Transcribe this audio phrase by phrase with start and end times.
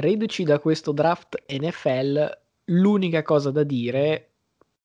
[0.00, 4.28] reduci da questo draft NFL, l'unica cosa da dire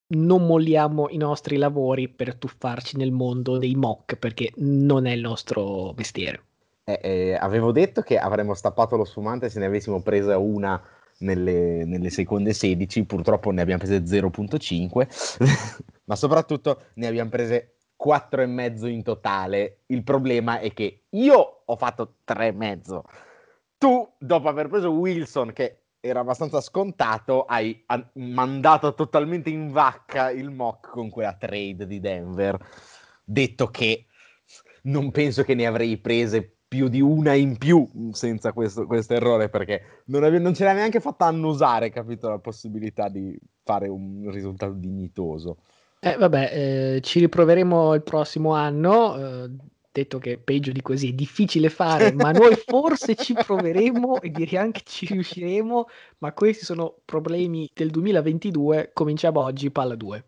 [0.10, 5.22] non molliamo i nostri lavori per tuffarci nel mondo dei mock perché non è il
[5.22, 6.42] nostro mestiere.
[6.85, 10.81] Eh, eh, avevo detto che avremmo stappato lo sfumante se ne avessimo presa una
[11.19, 18.85] nelle, nelle seconde 16, purtroppo ne abbiamo prese 0.5, ma soprattutto ne abbiamo prese 4,5
[18.87, 19.79] in totale.
[19.87, 23.01] Il problema è che io ho fatto 3,5.
[23.78, 30.49] Tu, dopo aver preso Wilson, che era abbastanza scontato, hai mandato totalmente in vacca il
[30.49, 32.58] mock con quella trade di Denver.
[33.23, 34.05] Detto che
[34.84, 39.49] non penso che ne avrei prese più di una in più senza questo, questo errore
[39.49, 44.30] perché non, ave- non ce l'ha neanche fatta annusare, capito, la possibilità di fare un
[44.32, 45.57] risultato dignitoso.
[45.99, 49.18] Eh, vabbè, eh, ci riproveremo il prossimo anno.
[49.18, 49.49] Eh,
[49.97, 54.57] detto che peggio di così è difficile fare, ma noi forse ci proveremo e direi
[54.57, 55.87] anche ci riusciremo.
[56.20, 58.91] Ma questi sono problemi del 2022.
[58.93, 60.26] Cominciamo oggi, palla 2.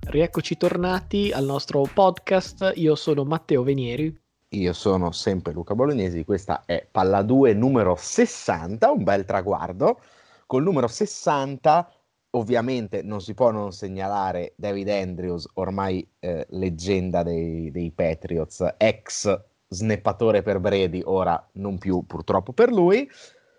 [0.00, 2.72] Rieccoci tornati al nostro podcast.
[2.76, 4.27] Io sono Matteo Venieri.
[4.52, 10.00] Io sono sempre Luca Bolognesi, questa è Palla 2 numero 60, un bel traguardo.
[10.46, 11.92] Col numero 60
[12.30, 19.38] ovviamente non si può non segnalare David Andrews, ormai eh, leggenda dei, dei, Patriots, ex
[19.68, 23.06] sneppatore per Brady, ora non più purtroppo per lui.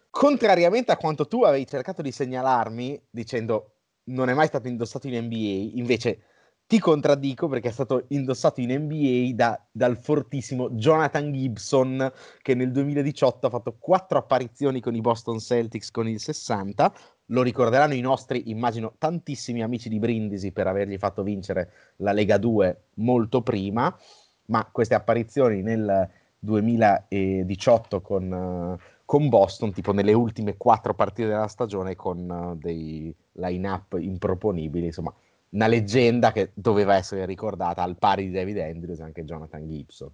[0.10, 3.74] Contrariamente a quanto tu avevi cercato di segnalarmi dicendo
[4.06, 6.24] non è mai stato indossato in NBA, invece
[6.70, 12.12] ti contraddico perché è stato indossato in NBA da, dal fortissimo Jonathan Gibson
[12.44, 16.94] che nel 2018 ha fatto quattro apparizioni con i Boston Celtics con il 60.
[17.32, 22.38] Lo ricorderanno i nostri, immagino, tantissimi amici di Brindisi per avergli fatto vincere la Lega
[22.38, 23.92] 2 molto prima,
[24.46, 31.48] ma queste apparizioni nel 2018 con, uh, con Boston, tipo nelle ultime quattro partite della
[31.48, 35.12] stagione con uh, dei line-up improponibili, insomma
[35.52, 40.12] una leggenda che doveva essere ricordata al pari di David Andrews e anche Jonathan Gibson.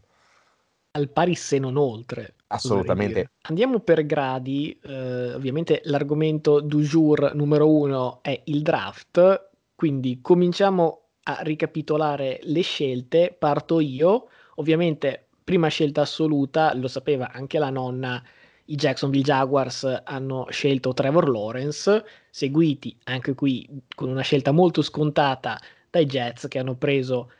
[0.91, 2.35] Al pari se non oltre.
[2.47, 3.31] Assolutamente.
[3.41, 11.01] Andiamo per gradi, eh, ovviamente l'argomento du jour numero uno è il draft, quindi cominciamo
[11.23, 18.23] a ricapitolare le scelte, parto io, ovviamente prima scelta assoluta, lo sapeva anche la nonna,
[18.65, 22.03] i Jacksonville Jaguars hanno scelto Trevor Lawrence,
[22.35, 23.65] seguiti anche qui
[23.95, 25.57] con una scelta molto scontata
[25.89, 27.31] dai Jets che hanno preso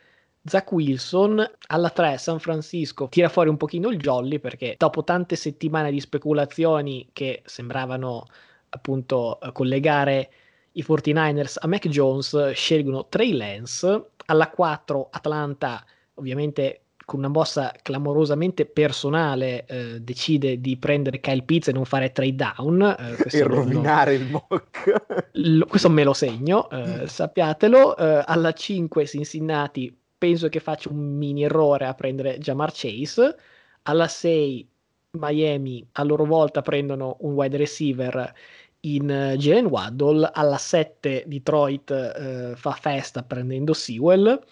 [0.42, 1.46] Zach Wilson.
[1.66, 6.00] Alla 3 San Francisco tira fuori un pochino il jolly perché dopo tante settimane di
[6.00, 8.24] speculazioni che sembravano
[8.70, 10.30] appunto collegare
[10.72, 14.12] i 49ers a Mac Jones scelgono Trey Lance.
[14.24, 15.84] Alla 4 Atlanta
[16.14, 22.10] ovviamente con una mossa clamorosamente personale eh, decide di prendere Kyle Pitts e non fare
[22.10, 25.28] trade down eh, e rovinare lo, il mock.
[25.34, 27.96] Lo, questo me lo segno eh, sappiatelo.
[27.96, 33.36] Eh, alla 5 Cincinnati penso che faccia un mini errore a prendere Jamar Chase.
[33.82, 34.68] Alla 6
[35.12, 38.34] Miami a loro volta prendono un wide receiver
[38.80, 40.28] in uh, Jalen Waddle.
[40.32, 44.44] Alla 7 Detroit uh, fa festa prendendo Sewell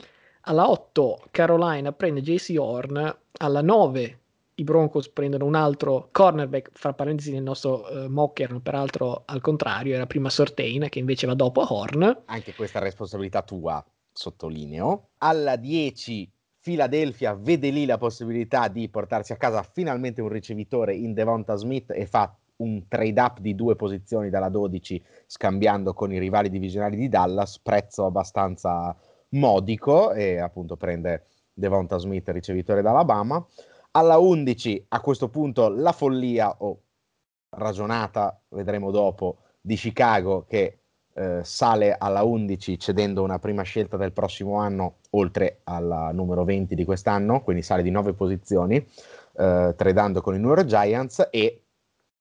[0.45, 4.19] alla 8 Carolina prende JC Horn, alla 9
[4.57, 9.41] i Broncos prendono un altro cornerback, fra parentesi nel nostro uh, mock erano peraltro al
[9.41, 12.23] contrario, era prima Sortain che invece va dopo Horn.
[12.27, 15.09] Anche questa responsabilità tua, sottolineo.
[15.19, 16.31] Alla 10
[16.61, 21.91] Philadelphia vede lì la possibilità di portarsi a casa finalmente un ricevitore in Devonta Smith
[21.91, 26.97] e fa un trade up di due posizioni dalla 12 scambiando con i rivali divisionali
[26.97, 28.97] di Dallas, prezzo abbastanza
[29.35, 33.45] modico e appunto prende Devonta Smith, ricevitore d'Alabama.
[33.93, 36.81] Alla 11 a questo punto la follia o
[37.51, 40.79] ragionata, vedremo dopo, di Chicago che
[41.15, 46.75] eh, sale alla 11 cedendo una prima scelta del prossimo anno oltre alla numero 20
[46.75, 51.65] di quest'anno, quindi sale di 9 posizioni, eh, tradando con i New York Giants e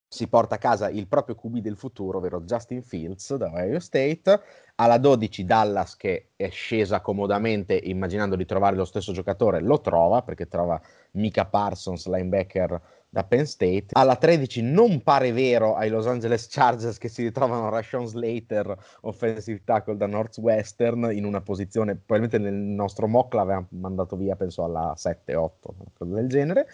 [0.07, 4.41] si porta a casa il proprio QB del futuro, ovvero Justin Fields da Ohio State.
[4.75, 10.23] Alla 12 Dallas che è scesa comodamente immaginando di trovare lo stesso giocatore, lo trova
[10.23, 10.81] perché trova
[11.11, 13.89] Mika Parsons, linebacker da Penn State.
[13.91, 19.61] Alla 13 non pare vero ai Los Angeles Chargers che si ritrovano Rashawn Slater, offensive
[19.63, 24.95] tackle da Northwestern, in una posizione, probabilmente nel nostro mock l'aveva mandato via, penso alla
[24.97, 25.51] 7-8,
[25.93, 26.67] cosa del genere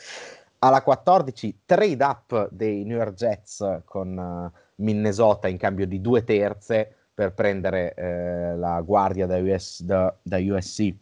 [0.59, 6.23] alla 14 trade up dei New York Jets con uh, Minnesota in cambio di due
[6.23, 10.95] terze per prendere eh, la guardia da, US, da, da USC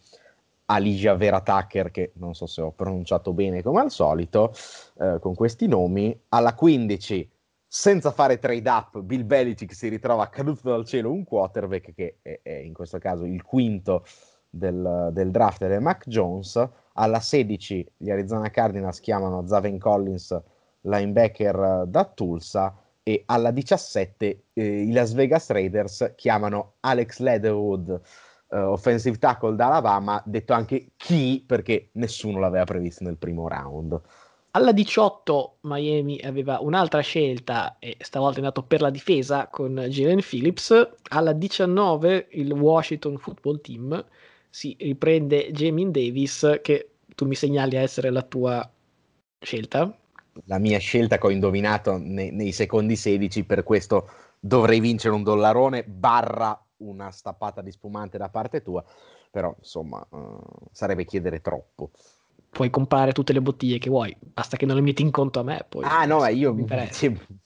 [0.65, 4.51] Alicia Vera Tucker, che non so se ho pronunciato bene come al solito,
[4.99, 6.19] eh, con questi nomi.
[6.29, 7.29] Alla 15,
[7.67, 12.39] senza fare trade up, Bill Belichick si ritrova caduto dal cielo un quarterback che è,
[12.41, 14.03] è in questo caso il quinto
[14.49, 16.67] del, del draft del Mac Jones.
[16.93, 20.35] Alla 16 gli Arizona Cardinals chiamano Zaven Collins,
[20.81, 22.75] linebacker da Tulsa,
[23.07, 28.01] e alla 17 eh, i Las Vegas Raiders chiamano Alex Leatherwood,
[28.49, 33.97] uh, offensive tackle da Alabama, detto anche chi perché nessuno l'aveva previsto nel primo round.
[34.51, 40.19] Alla 18 Miami aveva un'altra scelta e stavolta è andato per la difesa con Jalen
[40.19, 40.89] Phillips.
[41.07, 44.05] Alla 19 il Washington Football Team
[44.49, 48.69] si riprende Jamin Davis che tu mi segnali a essere la tua
[49.39, 49.97] scelta.
[50.45, 55.23] La mia scelta che ho indovinato nei, nei secondi 16, per questo dovrei vincere un
[55.23, 58.83] dollarone barra una stappata di spumante da parte tua,
[59.31, 60.39] però insomma uh,
[60.71, 61.91] sarebbe chiedere troppo.
[62.49, 65.43] Puoi comprare tutte le bottiglie che vuoi, basta che non le metti in conto a
[65.43, 65.65] me.
[65.67, 66.65] Poi, ah no, io mi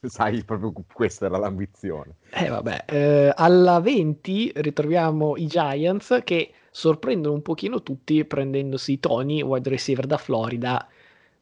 [0.02, 2.16] sai, proprio questa era l'ambizione.
[2.32, 9.42] Eh vabbè, eh, alla 20 ritroviamo i Giants che sorprendono un pochino tutti prendendosi Tony,
[9.42, 10.88] wide receiver da Florida.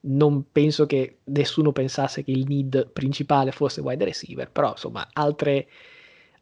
[0.02, 5.68] Non penso che nessuno pensasse che il need principale fosse wide receiver, però insomma altre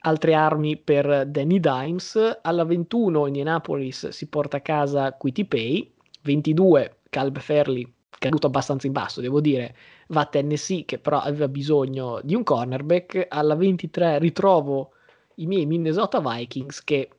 [0.01, 2.39] altre armi per Danny Dimes.
[2.42, 8.94] Alla 21 Indianapolis si porta a casa Quitty Pay, 22 Caleb Fairley, caduto abbastanza in
[8.94, 9.75] basso, devo dire,
[10.07, 13.27] va a Tennessee che però aveva bisogno di un cornerback.
[13.30, 14.92] Alla 23 ritrovo
[15.36, 17.10] i miei Minnesota Vikings che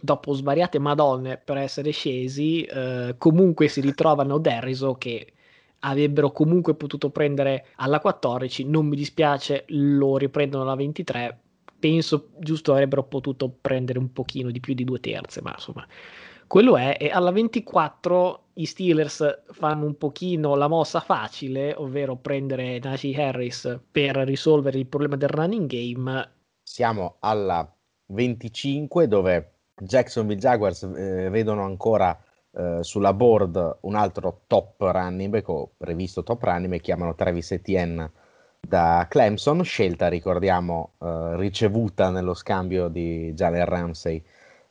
[0.00, 5.32] dopo svariate madonne per essere scesi, eh, comunque si ritrovano Derriso che
[5.80, 11.38] avrebbero comunque potuto prendere alla 14, non mi dispiace, lo riprendono alla 23,
[11.78, 15.86] penso giusto avrebbero potuto prendere un pochino di più di due terze, ma insomma,
[16.46, 16.96] quello è.
[16.98, 23.80] E alla 24 i Steelers fanno un pochino la mossa facile, ovvero prendere Najee Harris
[23.90, 26.30] per risolvere il problema del running game.
[26.62, 27.72] Siamo alla
[28.06, 32.18] 25 dove Jacksonville Jaguars eh, vedono ancora
[32.52, 37.52] eh, sulla board un altro top running back o previsto top running back, chiamano Travis
[37.52, 38.10] Etienne
[38.60, 44.22] da Clemson, scelta ricordiamo uh, ricevuta nello scambio di Jalen Ramsey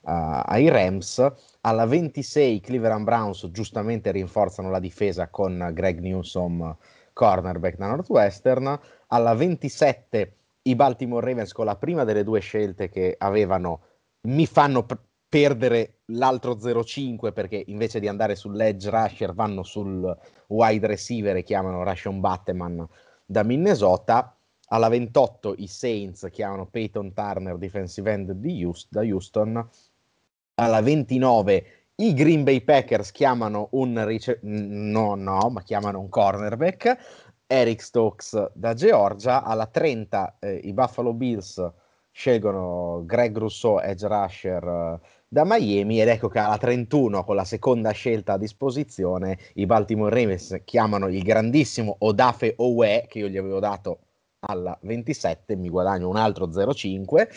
[0.02, 1.26] uh, ai Rams.
[1.62, 6.76] Alla 26 i Cleveland Browns giustamente rinforzano la difesa con Greg Newsom,
[7.14, 8.80] cornerback da Northwestern.
[9.08, 10.34] Alla 27
[10.64, 13.82] i Baltimore Ravens con la prima delle due scelte che avevano
[14.22, 14.98] mi fanno p-
[15.30, 20.18] perdere l'altro 0-5 perché invece di andare sull'edge rusher vanno sul
[20.48, 22.86] wide receiver e chiamano Rashon Batteman
[23.26, 24.34] da Minnesota.
[24.72, 29.70] Alla 28 i Saints chiamano Peyton Turner, defensive end di Houston, da Houston.
[30.56, 31.66] Alla 29
[31.96, 36.98] i Green Bay Packers chiamano un rice- no, no, ma chiamano un cornerback,
[37.46, 39.44] Eric Stokes da Georgia.
[39.44, 41.72] Alla 30 eh, i Buffalo Bills
[42.12, 45.00] scelgono Greg Rousseau, edge rusher
[45.32, 50.14] da Miami ed ecco che alla 31 con la seconda scelta a disposizione i Baltimore
[50.14, 54.00] Ravens chiamano il grandissimo Odafe Owe che io gli avevo dato
[54.40, 57.28] alla 27 mi guadagno un altro 0,5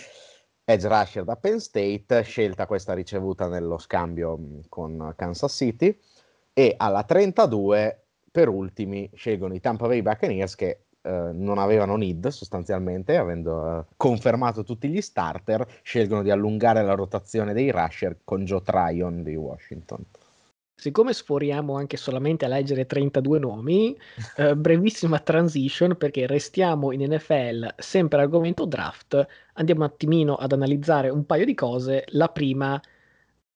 [0.65, 5.95] edge rusher da Penn State scelta questa ricevuta nello scambio mm, con Kansas City
[6.55, 12.29] e alla 32 per ultimi scelgono i Tampa Bay Buccaneers che eh, non avevano need
[12.29, 18.45] sostanzialmente, avendo eh, confermato tutti gli starter, scelgono di allungare la rotazione dei rusher con
[18.45, 20.05] Joe Tryon di Washington.
[20.75, 23.97] Siccome sforiamo anche solamente a leggere 32 nomi,
[24.37, 31.09] eh, brevissima transition perché restiamo in NFL sempre argomento draft, andiamo un attimino ad analizzare
[31.09, 32.05] un paio di cose.
[32.09, 32.81] La prima,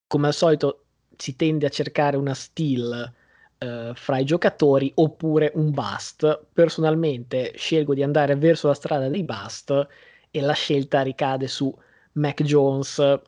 [0.07, 0.85] come al solito,
[1.17, 3.13] si tende a cercare una steal
[3.59, 6.47] eh, fra i giocatori oppure un bust.
[6.53, 9.87] Personalmente scelgo di andare verso la strada dei bust
[10.31, 11.75] e la scelta ricade su
[12.13, 13.21] Mac Jones.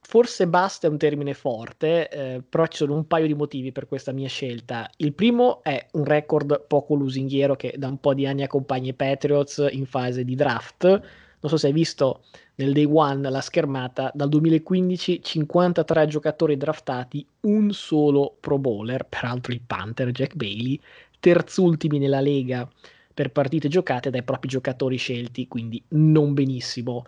[0.00, 3.88] Forse bust è un termine forte, eh, però ci sono un paio di motivi per
[3.88, 4.88] questa mia scelta.
[4.98, 8.94] Il primo è un record poco lusinghiero che da un po' di anni accompagna i
[8.94, 10.84] Patriots in fase di draft.
[10.84, 12.22] Non so se hai visto
[12.56, 19.52] nel day one la schermata, dal 2015 53 giocatori draftati, un solo Pro Bowler, peraltro
[19.52, 20.80] il Panther Jack Bailey,
[21.20, 22.68] terzultimi nella Lega
[23.12, 27.04] per partite giocate dai propri giocatori scelti, quindi non benissimo.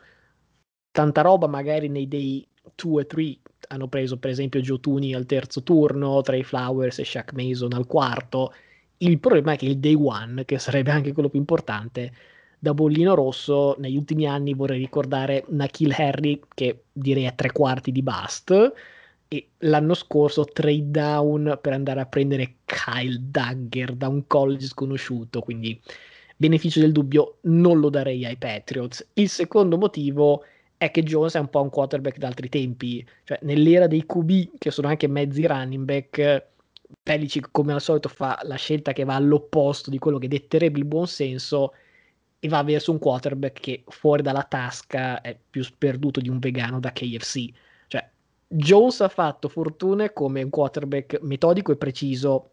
[0.91, 3.39] Tanta roba magari nei day 2 e 3
[3.69, 8.53] hanno preso per esempio Tooney al terzo turno, Trey Flowers e Shaq Mason al quarto.
[8.99, 12.13] Il problema è che il day one, che sarebbe anche quello più importante,
[12.59, 17.93] da bollino rosso, negli ultimi anni vorrei ricordare Nakil Harry, che direi è tre quarti
[17.93, 18.73] di bust,
[19.29, 25.41] e l'anno scorso trade down per andare a prendere Kyle Dagger da un college sconosciuto,
[25.41, 25.79] quindi
[26.37, 29.07] beneficio del dubbio non lo darei ai Patriots.
[29.15, 30.45] Il secondo motivo
[30.79, 34.71] è che Jones è un po' un quarterback d'altri tempi, cioè nell'era dei QB che
[34.71, 36.47] sono anche mezzi running back,
[37.03, 40.87] Pelicic come al solito fa la scelta che va all'opposto di quello che detterebbe il
[40.87, 41.73] buon senso
[42.41, 46.79] e va verso un quarterback che fuori dalla tasca è più sperduto di un vegano
[46.79, 47.49] da KFC.
[47.89, 48.09] Cioè,
[48.47, 52.51] Jones ha fatto fortune come un quarterback metodico e preciso,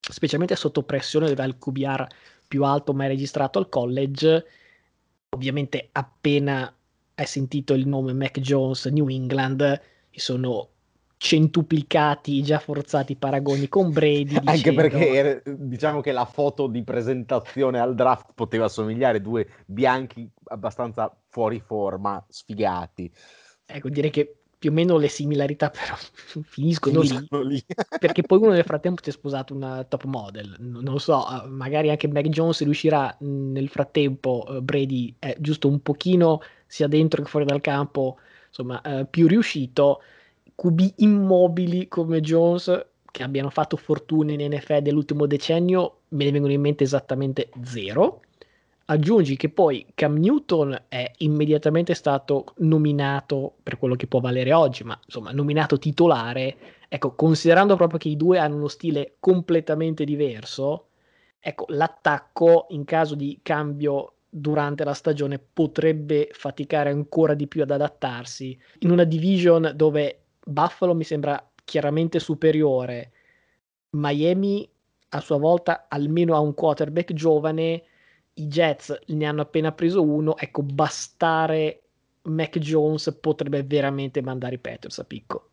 [0.00, 2.06] specialmente sotto pressione il QBR
[2.48, 4.44] più alto mai registrato al college.
[5.30, 6.74] Ovviamente appena
[7.14, 9.60] hai sentito il nome Mac Jones New England,
[10.10, 10.68] mi sono
[11.18, 14.38] centuplicati già forzati paragoni con Brady.
[14.40, 14.50] Dicendo...
[14.50, 21.14] Anche perché diciamo che la foto di presentazione al draft poteva somigliare due bianchi abbastanza
[21.28, 23.12] fuori forma, sfigati.
[23.66, 25.94] Ecco, direi che più o meno le similarità però
[26.42, 27.64] finiscono, finiscono lì, lì.
[28.00, 31.90] perché poi uno nel frattempo si è sposato una top model non lo so, magari
[31.90, 37.28] anche Mac Jones riuscirà nel frattempo uh, Brady è giusto un pochino sia dentro che
[37.28, 40.00] fuori dal campo insomma uh, più riuscito
[40.58, 46.52] QB immobili come Jones che abbiano fatto fortuna in NFL dell'ultimo decennio me ne vengono
[46.52, 48.22] in mente esattamente zero
[48.90, 54.82] Aggiungi che poi Cam Newton è immediatamente stato nominato per quello che può valere oggi,
[54.82, 56.56] ma insomma, nominato titolare.
[56.88, 60.86] Ecco, considerando proprio che i due hanno uno stile completamente diverso,
[61.38, 67.70] ecco, l'attacco in caso di cambio durante la stagione potrebbe faticare ancora di più ad
[67.70, 73.12] adattarsi in una division dove Buffalo mi sembra chiaramente superiore.
[73.90, 74.68] Miami
[75.10, 77.82] a sua volta almeno ha un quarterback giovane
[78.34, 81.82] i Jets ne hanno appena preso uno, ecco, bastare
[82.22, 85.48] Mac Jones potrebbe veramente mandare i Patriots a picco.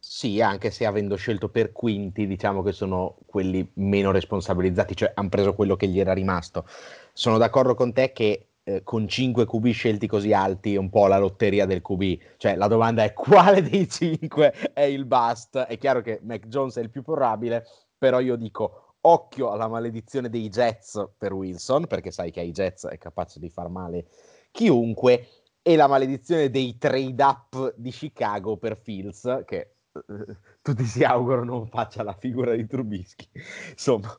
[0.00, 5.28] Sì, anche se avendo scelto per quinti, diciamo che sono quelli meno responsabilizzati, cioè hanno
[5.28, 6.66] preso quello che gli era rimasto.
[7.12, 11.06] Sono d'accordo con te che eh, con 5 QB scelti così alti è un po'
[11.06, 15.56] la lotteria del QB, cioè la domanda è quale dei 5 è il bust?
[15.56, 17.64] È chiaro che Mac Jones è il più probabile,
[17.96, 22.86] però io dico occhio alla maledizione dei Jets per Wilson, perché sai che ai Jets
[22.86, 24.08] è capace di far male
[24.50, 25.28] chiunque,
[25.62, 31.56] e la maledizione dei trade up di Chicago per Fields, che eh, tutti si augurano
[31.56, 33.28] non faccia la figura di Trubisky.
[33.70, 34.14] Insomma,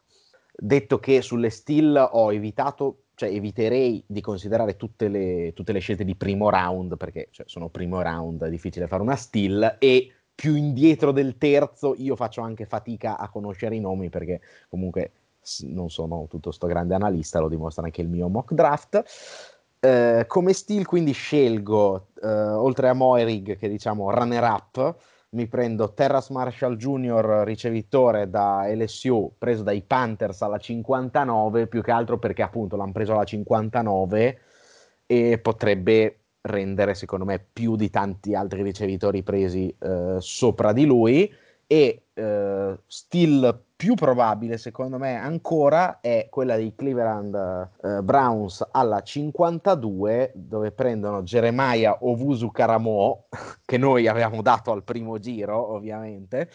[0.56, 6.06] detto che sulle still ho evitato, cioè eviterei di considerare tutte le, tutte le scelte
[6.06, 10.56] di primo round, perché cioè, sono primo round, è difficile fare una still, e più
[10.56, 15.12] indietro del terzo io faccio anche fatica a conoscere i nomi perché comunque
[15.64, 19.04] non sono tutto sto grande analista, lo dimostra anche il mio mock draft.
[19.82, 24.96] Eh, come stile quindi scelgo, eh, oltre a Moerig che diciamo runner up,
[25.32, 27.44] mi prendo Terras Marshall Jr.
[27.46, 33.14] ricevitore da LSU, preso dai Panthers alla 59, più che altro perché appunto l'hanno preso
[33.14, 34.40] alla 59
[35.06, 41.32] e potrebbe rendere secondo me più di tanti altri ricevitori presi eh, sopra di lui
[41.68, 49.02] e eh, still più probabile secondo me ancora è quella dei Cleveland eh, Browns alla
[49.02, 53.28] 52 dove prendono Jeremiah Ovusu Karamo
[53.64, 56.50] che noi avevamo dato al primo giro ovviamente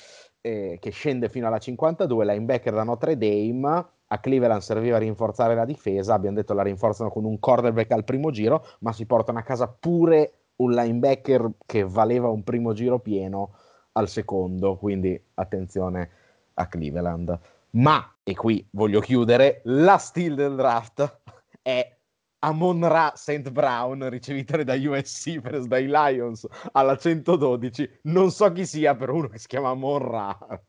[0.45, 3.87] che scende fino alla 52 linebacker da Notre Dame.
[4.09, 8.05] A Cleveland serviva a rinforzare la difesa, abbiamo detto la rinforzano con un cornerback al
[8.05, 12.99] primo giro, ma si portano a casa pure un linebacker che valeva un primo giro
[12.99, 13.57] pieno
[13.93, 16.11] al secondo, quindi attenzione
[16.55, 17.39] a Cleveland.
[17.71, 21.21] Ma, e qui voglio chiudere, la steal del draft
[21.63, 21.97] è
[22.41, 23.51] Amon Ra St.
[23.51, 28.01] Brown, ricevitore da USC preso dai Lions alla 112.
[28.03, 30.39] Non so chi sia, però uno che si chiama Amon Ra.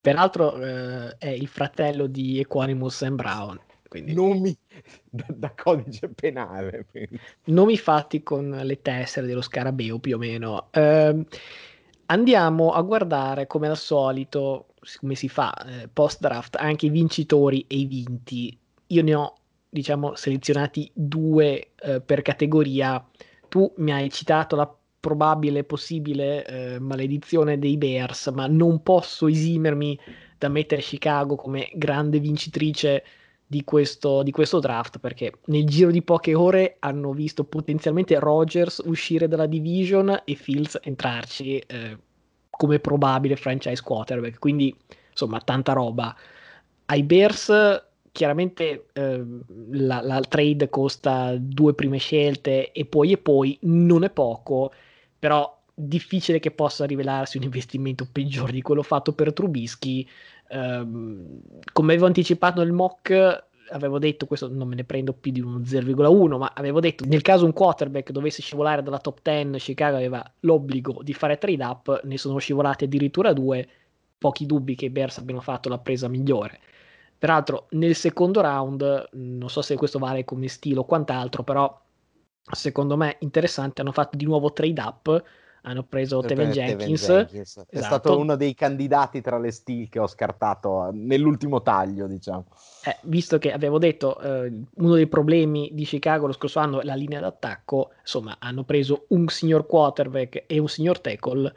[0.00, 3.60] Peraltro eh, è il fratello di Equanimus and Brown.
[3.88, 4.12] Quindi...
[4.12, 4.56] Nomi
[5.08, 6.86] da, da codice penale.
[6.90, 7.18] Quindi.
[7.44, 10.68] Nomi fatti con le tessere dello scarabeo più o meno.
[10.70, 11.26] Eh,
[12.06, 14.67] andiamo a guardare come al solito,
[15.00, 18.58] come si fa eh, post draft, anche i vincitori e i vinti.
[18.88, 19.34] Io ne ho
[19.68, 23.04] diciamo selezionati due eh, per categoria.
[23.48, 29.98] Tu mi hai citato la probabile possibile eh, maledizione dei Bears, ma non posso esimermi
[30.36, 33.04] da mettere Chicago come grande vincitrice
[33.50, 38.82] di questo, di questo draft perché nel giro di poche ore hanno visto potenzialmente Rogers
[38.84, 41.98] uscire dalla division e Fields entrarci eh,
[42.58, 44.74] come probabile franchise quarterback, quindi
[45.10, 46.14] insomma tanta roba.
[46.86, 49.24] Ai Bears chiaramente eh,
[49.70, 54.72] la, la, trade costa due prime scelte e poi e poi non è poco,
[55.18, 60.06] però difficile che possa rivelarsi un investimento peggiore di quello fatto per Trubisky.
[60.48, 60.86] Eh,
[61.72, 65.62] come avevo anticipato nel mock, avevo detto, questo non me ne prendo più di un
[65.62, 70.24] 0,1, ma avevo detto nel caso un quarterback dovesse scivolare dalla top 10, Chicago aveva
[70.40, 73.66] l'obbligo di fare trade up, ne sono scivolati addirittura due,
[74.18, 76.60] pochi dubbi che i Bears abbiano fatto la presa migliore.
[77.18, 81.80] Peraltro nel secondo round, non so se questo vale come stile o quant'altro, però
[82.50, 85.24] secondo me interessante, hanno fatto di nuovo trade up
[85.68, 87.06] hanno preso Teven Jenkins.
[87.06, 87.40] Jenkins.
[87.40, 87.66] Esatto.
[87.70, 92.46] È stato uno dei candidati tra le steel che ho scartato nell'ultimo taglio, diciamo.
[92.84, 96.84] Eh, visto che avevo detto eh, uno dei problemi di Chicago lo scorso anno è
[96.84, 101.52] la linea d'attacco, insomma, hanno preso un signor quarterback e un signor tackle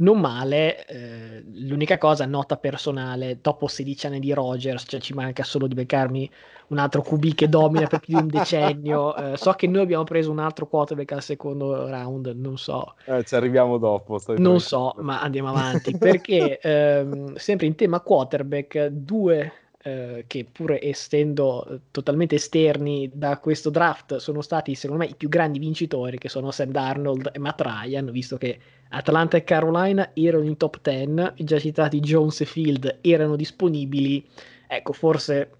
[0.00, 5.42] non male, eh, l'unica cosa, nota personale, dopo 16 anni di Rogers, cioè ci manca
[5.42, 6.30] solo di beccarmi
[6.68, 9.16] un altro QB che domina per più di un decennio.
[9.16, 12.94] Eh, so che noi abbiamo preso un altro quarterback al secondo round, non so.
[13.06, 14.20] Eh, ci arriviamo dopo.
[14.36, 20.76] Non so, ma andiamo avanti, perché ehm, sempre in tema quarterback, due eh, che pur
[20.80, 26.18] essendo eh, totalmente esterni da questo draft sono stati secondo me i più grandi vincitori
[26.18, 28.58] che sono Sam Darnold e Matt Ryan visto che
[28.88, 34.26] Atlanta e Carolina erano in top 10 i già citati Jones e Field erano disponibili.
[34.66, 35.50] Ecco forse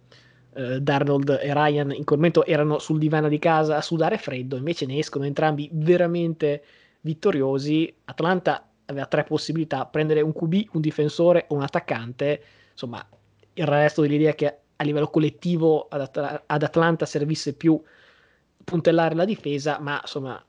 [0.55, 4.57] eh, Darnold e Ryan in quel momento erano sul divano di casa a sudare freddo
[4.57, 6.65] invece ne escono entrambi veramente
[7.03, 7.95] vittoriosi.
[8.07, 12.43] Atlanta aveva tre possibilità prendere un QB, un difensore o un attaccante.
[12.73, 13.07] Insomma
[13.59, 17.81] il resto dell'idea che a livello collettivo ad, At- ad Atlanta servisse più
[18.65, 20.43] puntellare la difesa, ma insomma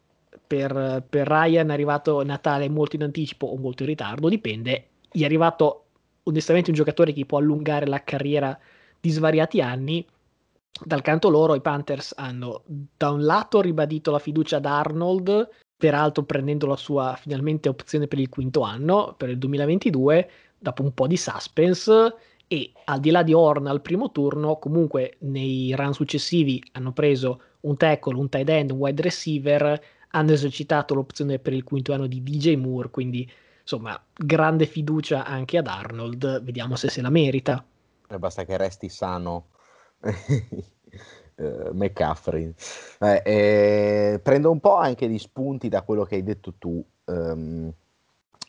[0.45, 4.89] per, per, Ryan è arrivato Natale molto in anticipo o molto in ritardo, dipende.
[5.11, 5.85] Gli è arrivato
[6.23, 8.57] onestamente un giocatore che può allungare la carriera
[8.99, 10.05] di svariati anni.
[10.81, 16.23] Dal canto loro i Panthers hanno da un lato ribadito la fiducia ad Arnold, peraltro
[16.23, 21.07] prendendo la sua finalmente opzione per il quinto anno, per il 2022, dopo un po'
[21.07, 22.13] di suspense
[22.51, 27.41] e al di là di Horn al primo turno, comunque nei run successivi hanno preso
[27.61, 32.07] un tackle, un tight end, un wide receiver, hanno esercitato l'opzione per il quinto anno
[32.07, 33.29] di DJ Moore, quindi
[33.61, 37.63] insomma grande fiducia anche ad Arnold, vediamo se se la merita.
[38.09, 39.49] E basta che resti sano.
[39.99, 40.09] uh,
[41.71, 42.51] McCaffrey.
[42.99, 46.83] Eh, eh, prendo un po' anche di spunti da quello che hai detto tu.
[47.05, 47.71] Um,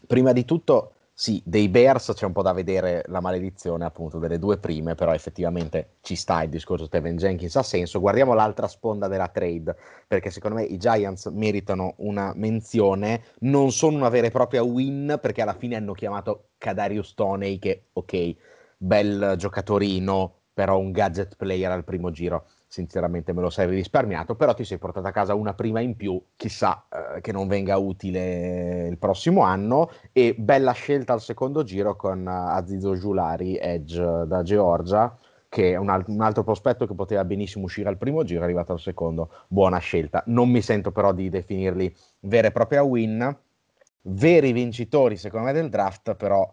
[0.06, 4.38] prima di tutto, sì, dei Bears c'è un po' da vedere la maledizione appunto delle
[4.38, 8.00] due prime, però effettivamente ci sta il discorso Steven Jenkins, ha senso.
[8.00, 9.76] Guardiamo l'altra sponda della trade,
[10.08, 15.18] perché secondo me i Giants meritano una menzione, non sono una vera e propria win,
[15.20, 18.36] perché alla fine hanno chiamato Kadarius Toney, che ok,
[18.78, 24.54] bel giocatorino, però un gadget player al primo giro sinceramente me lo sarei risparmiato, però
[24.54, 28.86] ti sei portato a casa una prima in più, chissà eh, che non venga utile
[28.88, 34.42] il prossimo anno, e bella scelta al secondo giro con uh, Azizo Giulari, Edge da
[34.44, 38.42] Georgia, che è un, al- un, altro prospetto che poteva benissimo uscire al primo giro,
[38.42, 40.22] è arrivato al secondo, buona scelta.
[40.26, 43.36] Non mi sento però di definirli vera e propria win,
[44.02, 46.48] veri vincitori secondo me del draft, però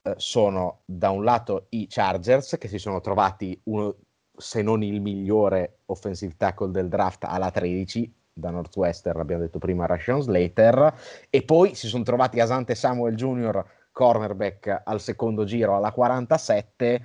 [0.00, 3.94] eh, sono da un lato i Chargers che si sono trovati uno
[4.38, 9.86] se non il migliore offensive tackle del draft alla 13 da Northwestern, abbiamo detto prima
[9.86, 10.94] Rashon Slater,
[11.28, 17.04] e poi si sono trovati Asante Samuel Jr., cornerback al secondo giro alla 47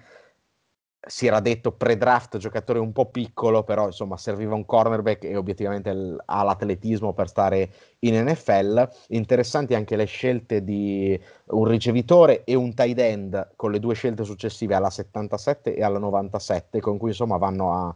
[1.06, 5.94] si era detto pre-draft giocatore un po' piccolo, però insomma serviva un cornerback e obiettivamente
[5.94, 8.90] l- ha l'atletismo per stare in NFL.
[9.10, 14.24] Interessanti anche le scelte di un ricevitore e un tight end con le due scelte
[14.24, 17.96] successive alla 77 e alla 97, con cui insomma vanno a,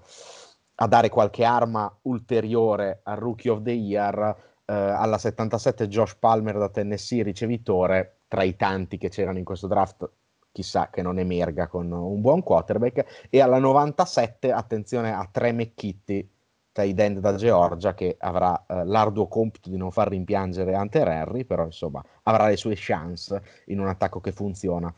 [0.76, 4.36] a dare qualche arma ulteriore al Rookie of the Year.
[4.66, 9.68] Eh, alla 77 Josh Palmer da Tennessee, ricevitore, tra i tanti che c'erano in questo
[9.68, 10.10] draft
[10.58, 13.28] chissà che non emerga con un buon quarterback.
[13.30, 16.28] E alla 97, attenzione a tre McKitty,
[16.72, 21.46] tight end da Georgia, che avrà eh, l'arduo compito di non far rimpiangere Hunter Henry,
[21.46, 24.92] però insomma avrà le sue chance in un attacco che funziona.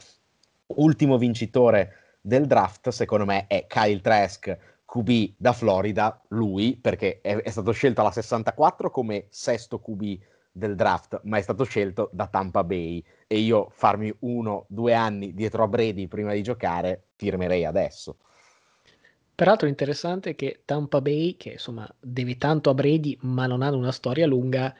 [0.68, 7.36] Ultimo vincitore del draft, secondo me, è Kyle Trask, QB da Florida, lui, perché è,
[7.36, 10.20] è stato scelto alla 64 come sesto QB
[10.52, 15.36] del draft, ma è stato scelto da Tampa Bay e io farmi uno, due anni
[15.36, 18.18] dietro a Brady prima di giocare, firmerei adesso.
[19.36, 23.92] Peraltro interessante che Tampa Bay, che insomma deve tanto a Brady, ma non hanno una
[23.92, 24.74] storia lunga,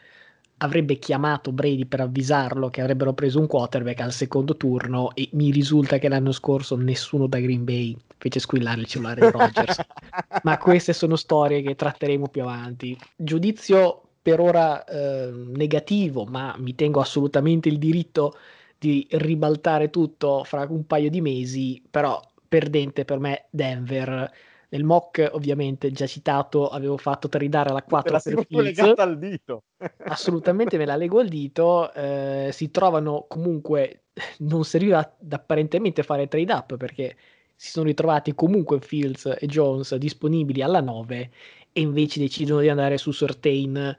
[0.58, 5.52] avrebbe chiamato Brady per avvisarlo che avrebbero preso un quarterback al secondo turno e mi
[5.52, 9.80] risulta che l'anno scorso nessuno da Green Bay fece squillare il cellulare di Rogers.
[10.42, 12.98] Ma queste sono storie che tratteremo più avanti.
[13.16, 18.38] Giudizio per ora eh, negativo, ma mi tengo assolutamente il diritto
[18.78, 24.32] di ribaltare tutto fra un paio di mesi, però perdente per me Denver.
[24.72, 29.64] Nel mock, ovviamente, già citato, avevo fatto tridare la 4 per legata al dito.
[30.06, 31.92] Assolutamente me la leggo al dito.
[31.92, 34.04] Eh, si trovano comunque,
[34.40, 37.16] non serviva apparentemente fare trade up perché
[37.56, 41.32] si sono ritrovati comunque Fields e Jones disponibili alla 9
[41.74, 43.98] e invece decidono di andare su Sortain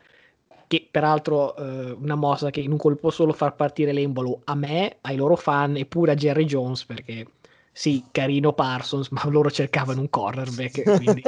[0.70, 4.98] che peraltro eh, una mossa che in un colpo solo far partire l'embolo a me,
[5.00, 7.26] ai loro fan e pure a Jerry Jones perché
[7.72, 11.22] sì, carino Parsons, ma loro cercavano un cornerback, quindi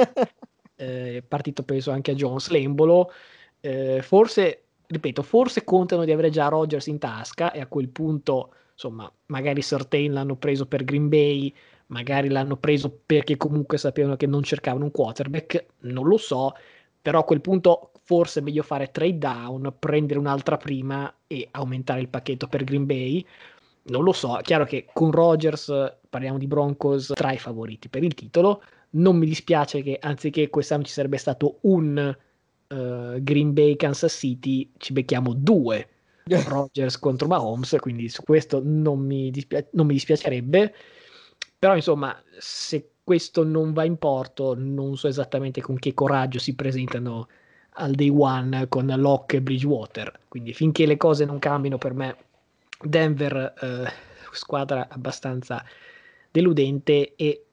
[0.75, 3.11] eh, è partito penso anche a Jones l'embolo.
[3.59, 8.53] Eh, forse, ripeto, forse contano di avere già Rogers in tasca e a quel punto,
[8.71, 11.53] insomma, magari Certain l'hanno preso per Green Bay,
[11.87, 16.53] magari l'hanno preso perché comunque sapevano che non cercavano un quarterback, non lo so,
[17.01, 22.01] però a quel punto forse è meglio fare trade down, prendere un'altra prima e aumentare
[22.01, 23.25] il pacchetto per Green Bay.
[23.83, 28.03] Non lo so, è chiaro che con Rogers parliamo di Broncos tra i favoriti per
[28.03, 28.63] il titolo.
[28.91, 32.15] Non mi dispiace che anziché quest'anno ci sarebbe stato un
[32.67, 32.75] uh,
[33.21, 35.87] Green Bay Kansas City, ci becchiamo due
[36.47, 40.73] Rogers contro Mahomes, quindi su questo non mi, dispia- non mi dispiacerebbe.
[41.57, 46.55] Però insomma, se questo non va in porto, non so esattamente con che coraggio si
[46.55, 47.27] presentano
[47.75, 50.19] al day one con Locke e Bridgewater.
[50.27, 52.15] Quindi finché le cose non cambino per me,
[52.81, 53.91] Denver eh,
[54.31, 55.63] squadra abbastanza
[56.31, 57.45] deludente e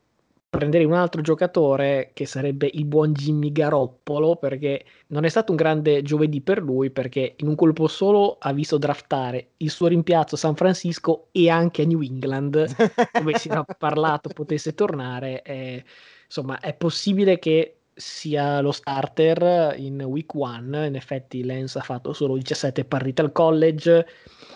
[0.50, 5.56] prenderei un altro giocatore che sarebbe il buon Jimmy Garoppolo perché non è stato un
[5.56, 10.35] grande giovedì per lui perché in un colpo solo ha visto draftare il suo rimpiazzo
[10.35, 12.66] a San Francisco e anche a New England
[13.12, 15.85] dove si era parlato potesse tornare eh,
[16.26, 20.86] insomma è possibile che sia lo starter in week one.
[20.86, 24.06] In effetti, Lens ha fatto solo 17 partite al college.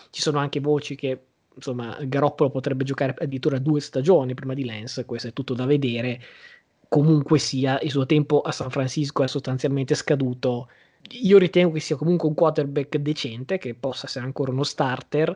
[0.09, 1.21] Ci sono anche voci che
[1.55, 5.03] insomma Garoppolo potrebbe giocare addirittura due stagioni prima di Lens.
[5.05, 6.19] Questo è tutto da vedere.
[6.89, 10.69] Comunque sia, il suo tempo a San Francisco è sostanzialmente scaduto.
[11.21, 15.35] Io ritengo che sia comunque un quarterback decente, che possa essere ancora uno starter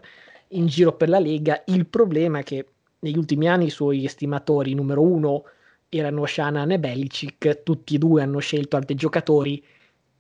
[0.50, 1.62] in giro per la Lega.
[1.67, 2.65] Il problema è che
[3.00, 5.43] negli ultimi anni i suoi estimatori numero uno
[5.89, 9.63] erano Shannon e Belichick, tutti e due hanno scelto altri giocatori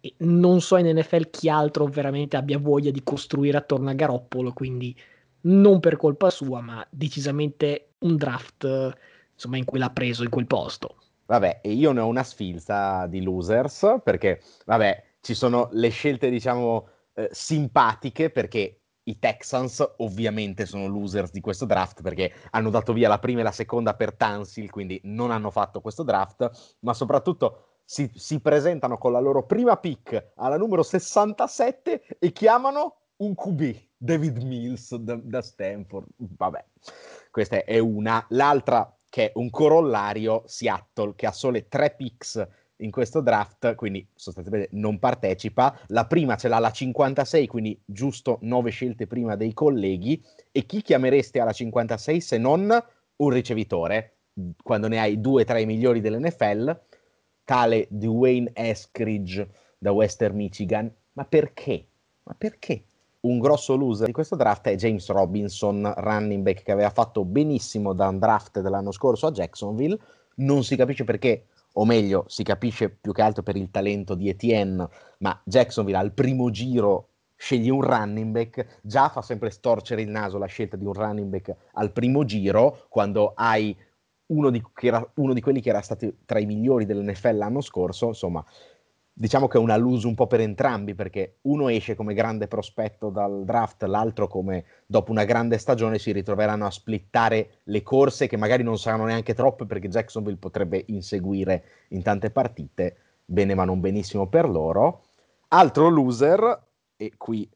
[0.01, 4.53] e non so in NFL chi altro veramente abbia voglia di costruire attorno a Garoppolo,
[4.53, 4.95] quindi
[5.41, 8.97] non per colpa sua, ma decisamente un draft
[9.33, 10.95] insomma, in cui l'ha preso in quel posto.
[11.25, 16.29] Vabbè, e io ne ho una sfilza di losers perché, vabbè, ci sono le scelte,
[16.29, 18.78] diciamo, eh, simpatiche perché
[19.09, 23.43] i Texans ovviamente sono losers di questo draft perché hanno dato via la prima e
[23.43, 28.97] la seconda per Tansil, quindi non hanno fatto questo draft, ma soprattutto si, si presentano
[28.97, 35.15] con la loro prima pick alla numero 67 e chiamano un QB, David Mills da,
[35.15, 36.07] da Stanford.
[36.15, 36.63] Vabbè,
[37.31, 38.23] questa è una.
[38.29, 42.47] L'altra che è un corollario, Seattle, che ha sole tre picks
[42.81, 45.77] in questo draft, quindi sostanzialmente non partecipa.
[45.87, 50.23] La prima ce l'ha alla 56, quindi giusto 9 scelte prima dei colleghi.
[50.51, 52.83] E chi chiamereste alla 56 se non
[53.17, 54.17] un ricevitore,
[54.63, 56.79] quando ne hai due tra i migliori dell'NFL,
[57.43, 60.93] tale Dwayne Eskridge da Western Michigan.
[61.13, 61.85] Ma perché?
[62.23, 62.83] Ma perché?
[63.21, 67.91] Un grosso loser di questo draft è James Robinson, running back che aveva fatto benissimo
[67.93, 69.99] da un draft dell'anno scorso a Jacksonville.
[70.35, 74.29] Non si capisce perché o meglio, si capisce più che altro per il talento di
[74.29, 74.87] Etienne,
[75.19, 80.37] ma Jacksonville al primo giro sceglie un running back, già fa sempre storcere il naso
[80.37, 83.75] la scelta di un running back al primo giro, quando hai
[84.27, 88.07] uno di, era, uno di quelli che era stato tra i migliori dell'NFL l'anno scorso,
[88.07, 88.43] insomma,
[89.19, 93.09] diciamo che è una lose un po' per entrambi, perché uno esce come grande prospetto
[93.09, 98.37] dal draft, l'altro come dopo una grande stagione si ritroveranno a splittare le corse che
[98.37, 103.81] magari non saranno neanche troppe perché Jacksonville potrebbe inseguire in tante partite, bene ma non
[103.81, 105.07] benissimo per loro.
[105.49, 107.49] Altro loser, e qui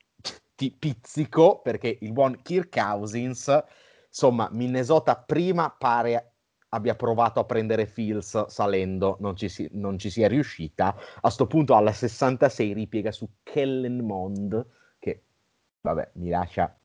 [0.55, 3.63] ti pizzico perché il buon Kirk Cousins,
[4.09, 6.32] insomma, Minnesota prima pare
[6.73, 10.87] abbia provato a prendere Fields salendo, non ci, si, non ci sia riuscita.
[10.87, 14.65] A questo punto alla 66 ripiega su Kellen Mond,
[14.97, 15.21] che
[15.81, 16.75] vabbè mi lascia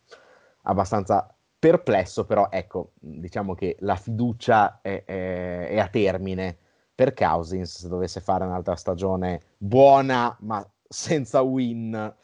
[0.62, 6.56] abbastanza perplesso, però ecco, diciamo che la fiducia è, è, è a termine
[6.94, 12.14] per Cousins, se dovesse fare un'altra stagione buona ma senza win,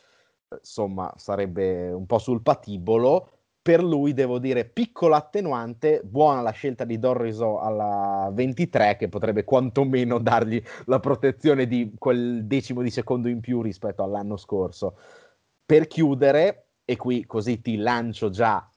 [0.48, 3.33] insomma sarebbe un po' sul patibolo
[3.64, 9.44] per lui devo dire piccolo attenuante, buona la scelta di Dorriso alla 23 che potrebbe
[9.44, 14.98] quantomeno dargli la protezione di quel decimo di secondo in più rispetto all'anno scorso.
[15.64, 18.68] Per chiudere, e qui così ti lancio già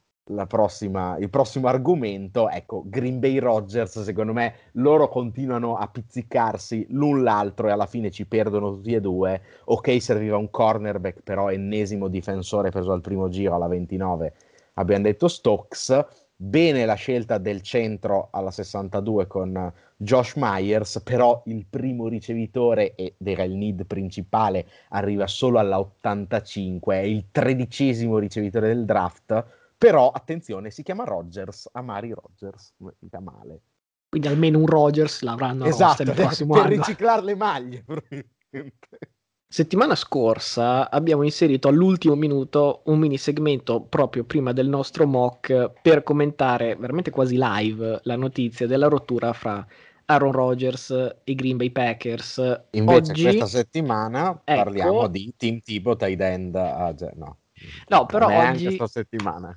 [0.48, 7.24] prossima, il prossimo argomento, ecco, Green Bay Rogers, secondo me loro continuano a pizzicarsi l'un
[7.24, 9.42] l'altro e alla fine ci perdono tutti e due.
[9.66, 14.34] Ok, serviva un cornerback, però ennesimo difensore preso al primo giro alla 29
[14.78, 21.66] abbiamo detto Stokes, bene la scelta del centro alla 62 con Josh Myers, però il
[21.68, 28.68] primo ricevitore ed era il need principale, arriva solo alla 85, è il tredicesimo ricevitore
[28.68, 29.46] del draft,
[29.78, 33.62] però attenzione, si chiama Rogers, Amari Rogers, mica male.
[34.10, 36.66] Quindi almeno un Rogers l'avranno esatto, per anno.
[36.68, 37.84] riciclare le maglie.
[39.50, 46.04] Settimana scorsa abbiamo inserito all'ultimo minuto un mini segmento proprio prima del nostro mock per
[46.04, 49.66] commentare veramente quasi live la notizia della rottura fra
[50.04, 52.66] Aaron Rodgers e Green Bay Packers.
[52.72, 56.56] Invece Oggi, questa settimana ecco, parliamo di Team Tipo tight end.
[56.56, 57.38] Ah, già, no.
[57.88, 58.66] No, però oggi...
[58.66, 59.56] questa settimana.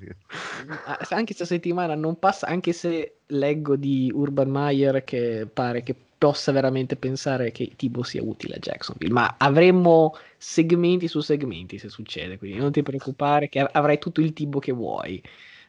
[0.87, 5.97] Ah, anche questa settimana non passa, anche se leggo di Urban Meyer che pare che
[6.21, 11.89] possa veramente pensare che Tibo sia utile a Jacksonville, ma avremo segmenti su segmenti se
[11.89, 15.23] succede, quindi non ti preoccupare che avrai tutto il Tibo che vuoi.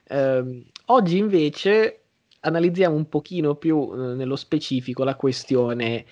[0.03, 2.01] Eh, oggi invece
[2.41, 6.03] analizziamo un pochino più eh, nello specifico la questione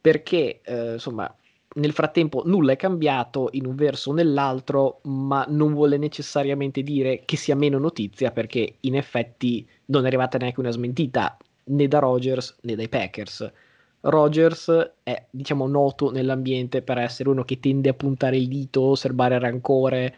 [0.00, 1.30] perché eh, insomma
[1.74, 7.24] nel frattempo nulla è cambiato in un verso o nell'altro, ma non vuole necessariamente dire
[7.26, 11.36] che sia meno notizia perché in effetti non è arrivata neanche una smentita
[11.68, 13.52] né da Rogers né dai Packers.
[14.00, 19.38] Rogers è, diciamo, noto nell'ambiente per essere uno che tende a puntare il dito, serbare
[19.38, 20.14] rancore.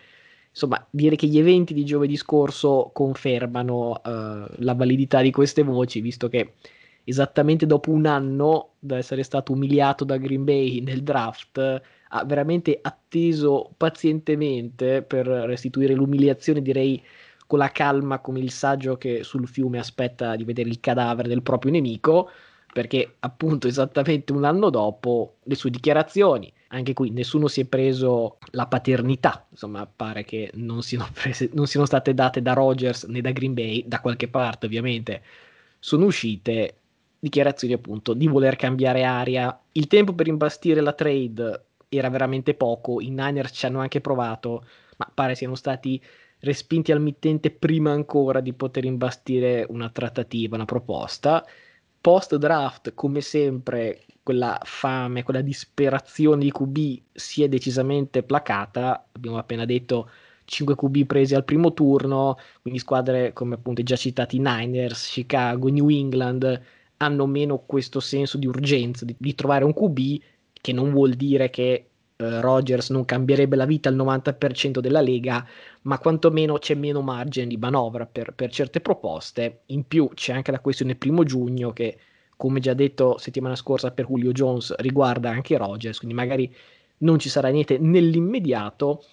[0.50, 6.00] Insomma, dire che gli eventi di giovedì scorso confermano uh, la validità di queste voci,
[6.00, 6.54] visto che
[7.04, 11.58] esattamente dopo un anno da essere stato umiliato da Green Bay nel draft,
[12.12, 17.00] ha veramente atteso pazientemente per restituire l'umiliazione, direi
[17.50, 21.42] con la calma come il saggio che sul fiume aspetta di vedere il cadavere del
[21.42, 22.30] proprio nemico,
[22.72, 28.38] perché appunto esattamente un anno dopo le sue dichiarazioni, anche qui nessuno si è preso
[28.52, 33.20] la paternità, insomma pare che non siano, prese, non siano state date da Rogers né
[33.20, 35.20] da Green Bay, da qualche parte ovviamente,
[35.80, 36.76] sono uscite
[37.18, 39.60] dichiarazioni appunto di voler cambiare aria.
[39.72, 44.64] Il tempo per imbastire la trade era veramente poco, i Niners ci hanno anche provato,
[44.98, 46.00] ma pare siano stati
[46.40, 51.44] respinti al mittente prima ancora di poter imbastire una trattativa, una proposta.
[52.00, 59.06] Post draft, come sempre, quella fame, quella disperazione di QB si è decisamente placata.
[59.12, 60.10] Abbiamo appena detto
[60.44, 65.88] 5 QB presi al primo turno, quindi squadre come appunto già citati Niners, Chicago, New
[65.88, 66.62] England
[66.98, 69.98] hanno meno questo senso di urgenza di, di trovare un QB,
[70.52, 71.89] che non vuol dire che
[72.20, 75.46] eh, Rogers non cambierebbe la vita al 90% della Lega,
[75.82, 79.62] ma quantomeno c'è meno margine di manovra per, per certe proposte.
[79.66, 81.98] In più c'è anche la questione primo giugno che,
[82.36, 86.54] come già detto settimana scorsa per Julio Jones, riguarda anche Rogers, quindi magari
[86.98, 89.04] non ci sarà niente nell'immediato.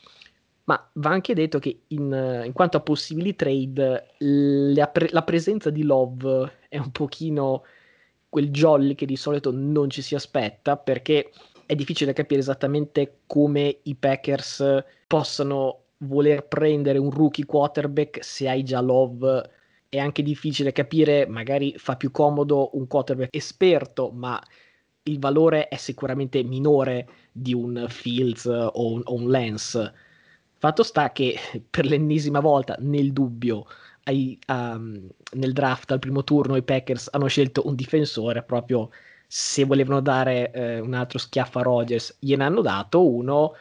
[0.65, 5.69] Ma va anche detto che in, in quanto a possibili trade, la, pre- la, presenza
[5.69, 7.63] di Love è un pochino
[8.27, 11.31] quel jolly che di solito non ci si aspetta perché
[11.67, 18.63] è difficile capire esattamente come i Packers possano voler prendere un rookie quarterback se hai
[18.63, 19.49] già Love.
[19.89, 24.41] È anche difficile capire, magari fa più comodo un quarterback esperto, ma
[25.03, 29.93] il valore è sicuramente minore di un Fields o un, o un Lance.
[30.57, 31.37] Fatto sta che
[31.69, 33.65] per l'ennesima volta, nel dubbio,
[34.03, 38.89] ai, um, nel draft al primo turno i Packers hanno scelto un difensore proprio
[39.27, 43.53] se volevano dare eh, un altro schiaffo a Rogers, gliene hanno dato uno.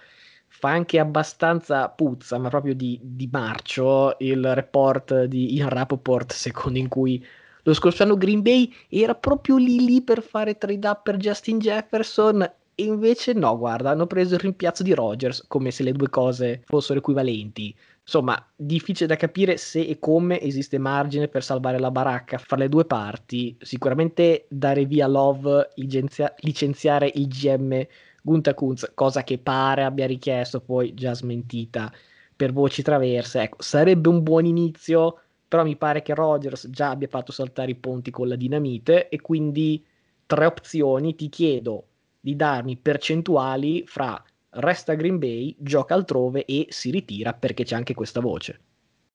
[0.48, 6.78] Fa anche abbastanza puzza, ma proprio di, di marcio, il report di Ian Rapoport, secondo
[6.78, 7.22] in cui
[7.62, 11.58] lo scorso anno Green Bay era proprio lì lì per fare trade up per Justin
[11.58, 12.40] Jefferson
[12.78, 16.62] e invece no, guarda, hanno preso il rimpiazzo di Rogers come se le due cose
[16.64, 17.74] fossero equivalenti.
[18.08, 22.68] Insomma, difficile da capire se e come esiste margine per salvare la baracca fra le
[22.68, 23.56] due parti.
[23.60, 27.84] Sicuramente dare via Love, licenzia- licenziare il GM
[28.22, 31.92] Gunta Kunz, cosa che pare abbia richiesto, poi già smentita
[32.36, 33.40] per voci traverse.
[33.42, 37.74] Ecco, sarebbe un buon inizio, però mi pare che Rogers già abbia fatto saltare i
[37.74, 39.84] ponti con la dinamite e quindi
[40.26, 41.16] tre opzioni.
[41.16, 41.88] Ti chiedo
[42.20, 44.22] di darmi percentuali fra
[44.56, 48.60] resta a Green Bay, gioca altrove e si ritira perché c'è anche questa voce.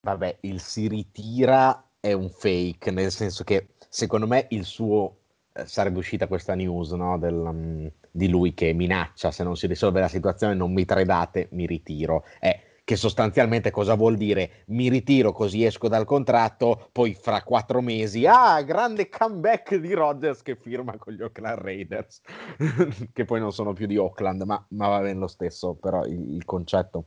[0.02, 5.18] Vabbè, il si ritira è un fake, nel senso che secondo me il suo
[5.54, 7.20] eh, sarebbe uscita questa news no?
[7.20, 11.50] Del, um, di lui che minaccia se non si risolve la situazione non mi tradate,
[11.52, 12.24] mi ritiro.
[12.40, 14.64] Eh, che sostanzialmente cosa vuol dire?
[14.68, 20.42] Mi ritiro così esco dal contratto, poi fra quattro mesi, ah, grande comeback di Rodgers
[20.42, 22.22] che firma con gli Oakland Raiders,
[23.14, 26.36] che poi non sono più di Oakland, ma, ma va bene lo stesso, però il,
[26.36, 27.06] il concetto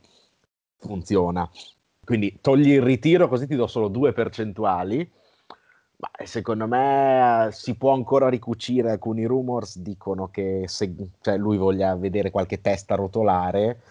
[0.77, 1.49] funziona.
[2.03, 5.11] Quindi togli il ritiro così ti do solo due percentuali
[5.97, 8.91] ma secondo me si può ancora ricucire.
[8.91, 13.81] Alcuni rumors dicono che se, cioè, lui voglia vedere qualche testa rotolare.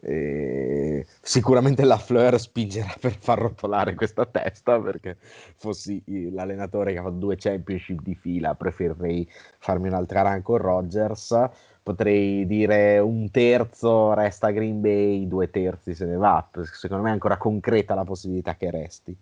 [0.00, 5.16] Sicuramente la Fleur spingerà per far rotolare questa testa perché
[5.56, 11.48] fossi l'allenatore che ha fatto due championship di fila preferirei farmi un'altra run con Rogers
[11.82, 17.12] potrei dire un terzo resta Green Bay due terzi se ne va secondo me è
[17.12, 19.16] ancora concreta la possibilità che resti.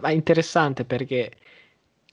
[0.00, 1.32] Ma è interessante perché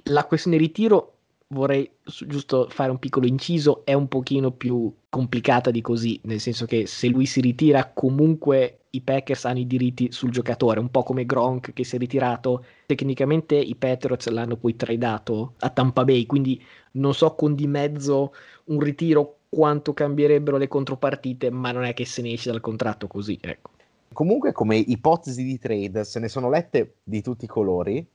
[0.05, 1.17] la questione ritiro
[1.53, 6.65] vorrei giusto fare un piccolo inciso, è un pochino più complicata di così, nel senso
[6.65, 11.03] che se lui si ritira comunque i Packers hanno i diritti sul giocatore, un po'
[11.03, 16.25] come Gronk che si è ritirato, tecnicamente i Patriots l'hanno poi tradato a Tampa Bay,
[16.25, 16.61] quindi
[16.93, 18.33] non so con di mezzo
[18.65, 23.07] un ritiro quanto cambierebbero le contropartite, ma non è che se ne esce dal contratto
[23.07, 23.71] così, ecco.
[24.13, 28.05] Comunque come ipotesi di trade se ne sono lette di tutti i colori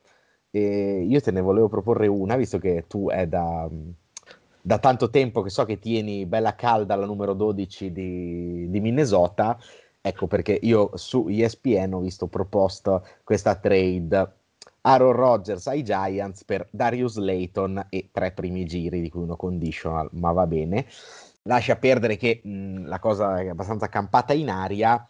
[0.51, 3.69] e io te ne volevo proporre una, visto che tu è da,
[4.61, 9.59] da tanto tempo che so che tieni bella calda la numero 12 di, di Minnesota,
[10.01, 14.33] ecco perché io su ESPN ho visto proposta questa trade.
[14.81, 20.09] Aaron Rodgers ai Giants per Darius Layton e tre primi giri di cui uno conditional,
[20.13, 20.87] ma va bene.
[21.43, 25.07] Lascia perdere che mh, la cosa è abbastanza campata in aria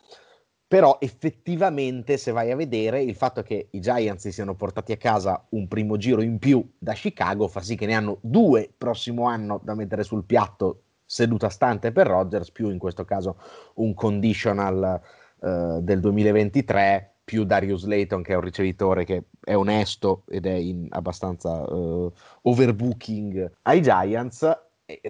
[0.69, 4.99] però effettivamente se vai a vedere il fatto che i Giants si siano portati a
[4.99, 9.25] casa un primo giro in più da Chicago fa sì che ne hanno due prossimo
[9.25, 13.39] anno da mettere sul piatto seduta stante per Rodgers, più in questo caso
[13.77, 15.01] un conditional
[15.39, 20.53] uh, del 2023 più Darius Layton che è un ricevitore che è onesto ed è
[20.53, 24.68] in abbastanza uh, overbooking ai Giants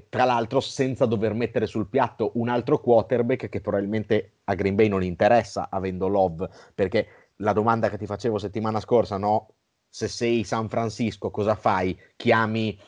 [0.09, 4.89] tra l'altro senza dover mettere sul piatto un altro quarterback che probabilmente a Green Bay
[4.89, 9.55] non interessa avendo Love, perché la domanda che ti facevo settimana scorsa, no?
[9.89, 11.97] Se sei San Francisco, cosa fai?
[12.17, 12.79] Chiami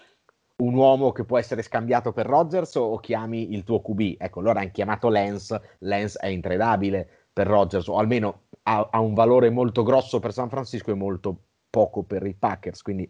[0.57, 4.17] un uomo che può essere scambiato per Rodgers o chiami il tuo QB?
[4.19, 9.15] Ecco, loro hanno chiamato Lance, Lance è intredabile per Rodgers, o almeno ha, ha un
[9.15, 13.09] valore molto grosso per San Francisco e molto poco per i Packers, quindi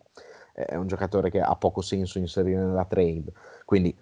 [0.53, 3.33] è un giocatore che ha poco senso inserire nella trade.
[3.65, 3.97] Quindi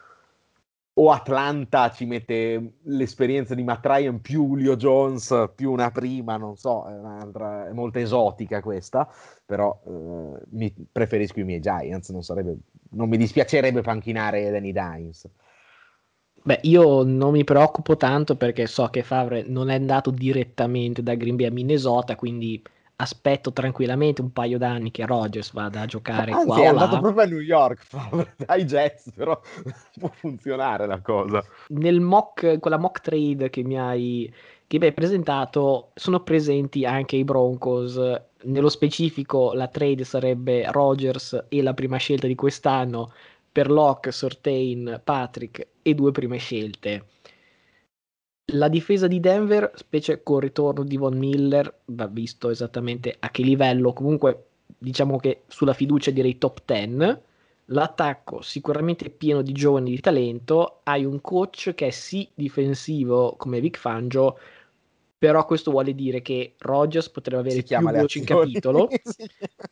[1.00, 6.56] o Atlanta ci mette l'esperienza di Matt Ryan più Julio Jones più una prima, non
[6.56, 9.08] so, è, è molto esotica questa,
[9.46, 12.56] però eh, mi, preferisco i miei Giants, non, sarebbe,
[12.90, 15.28] non mi dispiacerebbe panchinare Danny Dines.
[16.42, 21.14] Beh, io non mi preoccupo tanto perché so che Favre non è andato direttamente da
[21.14, 22.60] Green Bay a Minnesota, quindi
[23.00, 27.22] aspetto tranquillamente un paio d'anni che Rogers vada a giocare Anzi, qua è andato proprio
[27.22, 27.86] a New York
[28.44, 29.40] dai Jets però
[29.98, 31.42] può funzionare la cosa.
[31.68, 34.32] Nel mock quella mock trade che mi hai
[34.66, 38.00] che mi hai presentato sono presenti anche i Broncos.
[38.42, 43.12] Nello specifico la trade sarebbe Rogers e la prima scelta di quest'anno
[43.50, 47.04] per Locke, Sortain, Patrick e due prime scelte
[48.52, 53.42] la difesa di Denver, specie col ritorno di Von Miller, va visto esattamente a che
[53.42, 54.46] livello, comunque
[54.78, 57.20] diciamo che sulla fiducia direi top 10.
[57.70, 63.60] L'attacco sicuramente pieno di giovani di talento, hai un coach che è sì difensivo come
[63.60, 64.38] Vic Fangio,
[65.18, 68.88] però questo vuole dire che Rogers potrebbe avere più voci in capitolo,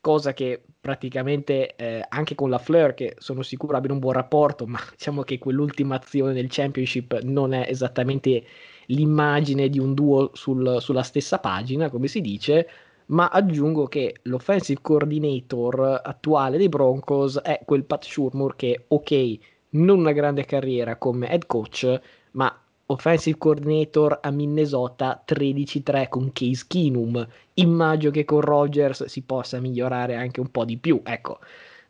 [0.00, 4.66] cosa che praticamente eh, anche con la Fleur, che sono sicuro abbiano un buon rapporto,
[4.66, 8.44] ma diciamo che quell'ultima azione del championship non è esattamente
[8.86, 12.68] l'immagine di un duo sul, sulla stessa pagina, come si dice,
[13.06, 19.38] ma aggiungo che l'offensive coordinator attuale dei Broncos è quel Pat Shurmur che, ok,
[19.70, 22.00] non una grande carriera come head coach,
[22.32, 27.26] ma offensive coordinator a Minnesota 13-3 con Case Keenum.
[27.54, 31.00] Immagino che con Rogers si possa migliorare anche un po' di più.
[31.04, 31.38] Ecco,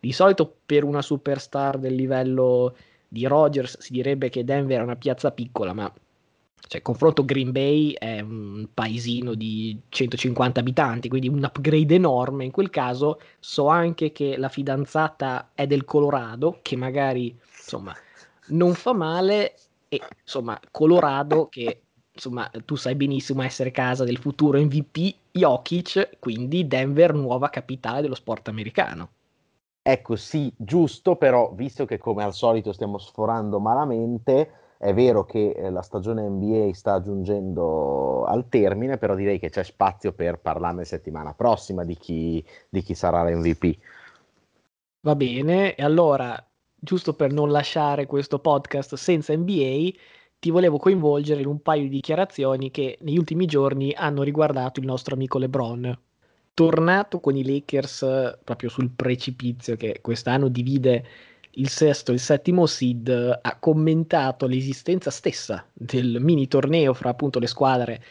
[0.00, 2.76] di solito per una superstar del livello
[3.08, 5.92] di Rogers si direbbe che Denver è una piazza piccola, ma
[6.68, 12.44] cioè, confronto Green Bay è un paesino di 150 abitanti, quindi un upgrade enorme.
[12.44, 17.94] In quel caso so anche che la fidanzata è del Colorado, che magari insomma
[18.48, 19.54] non fa male
[19.96, 21.82] e insomma Colorado che
[22.16, 28.14] insomma, tu sai benissimo essere casa del futuro MVP Jokic, quindi Denver nuova capitale dello
[28.14, 29.10] sport americano.
[29.82, 35.50] Ecco, sì, giusto, però visto che come al solito stiamo sforando malamente, è vero che
[35.50, 40.84] eh, la stagione NBA sta giungendo al termine, però direi che c'è spazio per parlarne
[40.84, 43.78] settimana prossima di chi, di chi sarà l'MVP.
[45.02, 46.45] Va bene, e allora,
[46.78, 49.90] giusto per non lasciare questo podcast senza NBA,
[50.38, 54.86] ti volevo coinvolgere in un paio di dichiarazioni che negli ultimi giorni hanno riguardato il
[54.86, 55.98] nostro amico LeBron.
[56.54, 61.04] Tornato con i Lakers proprio sul precipizio che quest'anno divide
[61.58, 67.38] il sesto e il settimo seed, ha commentato l'esistenza stessa del mini torneo fra appunto
[67.38, 68.02] le squadre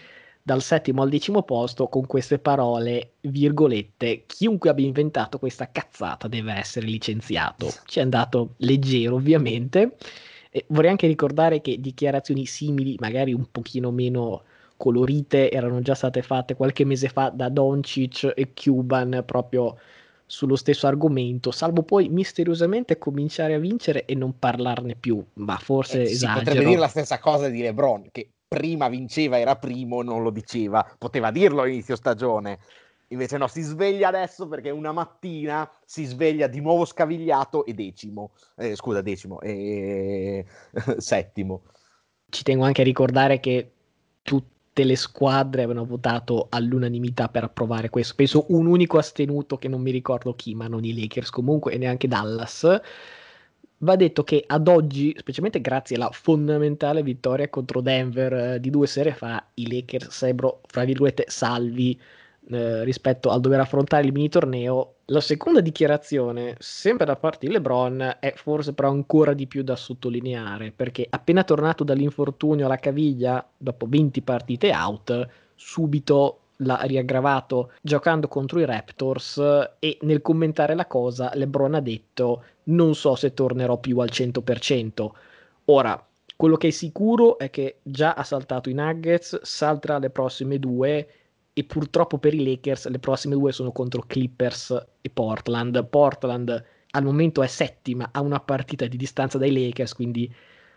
[0.46, 6.54] dal settimo al decimo posto con queste parole, virgolette, chiunque abbia inventato questa cazzata deve
[6.54, 7.74] essere licenziato.
[7.84, 9.96] Ci è andato leggero ovviamente.
[10.52, 14.43] E vorrei anche ricordare che dichiarazioni simili, magari un pochino meno
[14.78, 19.76] colorite, erano già state fatte qualche mese fa da Doncic e Cuban proprio
[20.28, 25.24] sullo stesso argomento, salvo poi misteriosamente cominciare a vincere e non parlarne più.
[25.34, 26.38] Ma forse eh, esagero.
[26.38, 30.30] Si potrebbe dire la stessa cosa di LeBron, che prima vinceva, era primo, non lo
[30.30, 32.60] diceva, poteva dirlo all'inizio stagione.
[33.10, 38.32] Invece no, si sveglia adesso perché una mattina si sveglia di nuovo scavigliato e decimo,
[38.56, 40.45] eh, scusa decimo, e
[40.97, 41.64] settimo.
[42.30, 43.72] Ci tengo anche a ricordare che
[44.22, 48.16] tutte le squadre avevano votato all'unanimità per approvare questo.
[48.16, 51.78] Penso un unico astenuto che non mi ricordo chi, ma non i Lakers comunque e
[51.78, 52.66] neanche Dallas.
[53.80, 58.88] Va detto che ad oggi, specialmente grazie alla fondamentale vittoria contro Denver eh, di due
[58.88, 61.99] sere fa, i Lakers sarebbero, fra virgolette, salvi
[62.49, 64.95] eh, rispetto al dover affrontare il mini torneo.
[65.05, 69.76] La seconda dichiarazione, sempre da parte di LeBron, è forse però ancora di più da
[69.76, 78.28] sottolineare, perché appena tornato dall'infortunio alla caviglia, dopo 20 partite out, subito l'ha riaggravato giocando
[78.28, 79.38] contro i Raptors
[79.80, 85.10] e nel commentare la cosa LeBron ha detto non so se tornerò più al 100%.
[85.66, 90.60] Ora, quello che è sicuro è che già ha saltato i Nuggets, salterà le prossime
[90.60, 91.08] due
[91.53, 95.86] e purtroppo per i Lakers le prossime due sono contro Clippers e Portland.
[95.88, 100.34] Portland al momento è settima, a una partita di distanza dai Lakers, quindi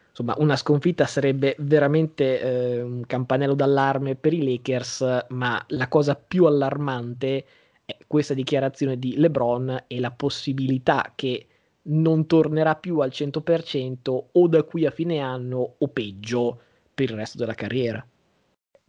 [0.09, 6.15] insomma una sconfitta sarebbe veramente eh, un campanello d'allarme per i Lakers, ma la cosa
[6.15, 7.45] più allarmante
[7.85, 11.47] è questa dichiarazione di LeBron e la possibilità che
[11.83, 16.61] non tornerà più al 100% o da qui a fine anno o peggio
[16.93, 18.07] per il resto della carriera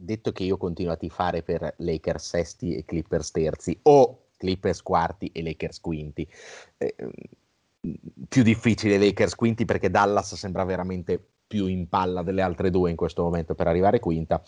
[0.01, 5.29] detto che io continuo a tifare per Lakers sesti e Clippers terzi o Clippers quarti
[5.33, 6.25] e Lakers quinti.
[6.77, 6.95] Eh,
[8.27, 12.95] più difficile Lakers quinti perché Dallas sembra veramente più in palla delle altre due in
[12.95, 14.41] questo momento per arrivare quinta.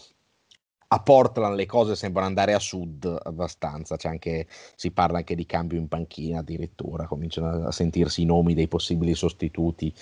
[0.93, 5.79] A Portland le cose sembrano andare a sud abbastanza, anche, si parla anche di cambio
[5.79, 9.93] in panchina addirittura, cominciano a sentirsi i nomi dei possibili sostituti,